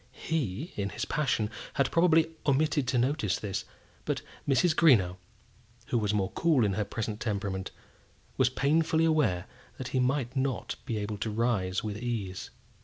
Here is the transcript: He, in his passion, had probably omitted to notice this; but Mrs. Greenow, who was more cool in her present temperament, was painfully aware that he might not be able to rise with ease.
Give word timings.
He, 0.25 0.73
in 0.75 0.89
his 0.89 1.05
passion, 1.05 1.51
had 1.75 1.91
probably 1.91 2.31
omitted 2.47 2.87
to 2.87 2.97
notice 2.97 3.37
this; 3.37 3.65
but 4.03 4.23
Mrs. 4.47 4.75
Greenow, 4.75 5.17
who 5.89 5.99
was 5.99 6.11
more 6.11 6.31
cool 6.31 6.65
in 6.65 6.73
her 6.73 6.83
present 6.83 7.19
temperament, 7.19 7.69
was 8.35 8.49
painfully 8.49 9.05
aware 9.05 9.45
that 9.77 9.89
he 9.89 9.99
might 9.99 10.35
not 10.35 10.75
be 10.87 10.97
able 10.97 11.19
to 11.19 11.29
rise 11.29 11.83
with 11.83 11.97
ease. 11.99 12.49